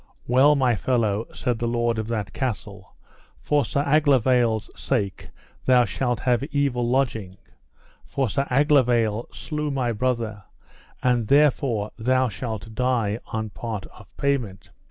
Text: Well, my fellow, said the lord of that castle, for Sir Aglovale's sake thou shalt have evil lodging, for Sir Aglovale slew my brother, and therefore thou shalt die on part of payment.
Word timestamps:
Well, 0.25 0.55
my 0.55 0.75
fellow, 0.75 1.27
said 1.31 1.59
the 1.59 1.67
lord 1.67 1.99
of 1.99 2.07
that 2.07 2.33
castle, 2.33 2.95
for 3.39 3.63
Sir 3.63 3.83
Aglovale's 3.85 4.71
sake 4.75 5.29
thou 5.65 5.85
shalt 5.85 6.21
have 6.21 6.41
evil 6.45 6.89
lodging, 6.89 7.37
for 8.03 8.27
Sir 8.27 8.47
Aglovale 8.49 9.27
slew 9.31 9.69
my 9.69 9.91
brother, 9.91 10.43
and 11.03 11.27
therefore 11.27 11.91
thou 11.99 12.29
shalt 12.29 12.73
die 12.73 13.19
on 13.27 13.51
part 13.51 13.85
of 13.95 14.07
payment. 14.17 14.71